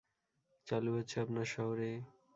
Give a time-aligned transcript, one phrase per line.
[0.67, 1.89] চালু হচ্ছে আপনার শহরে!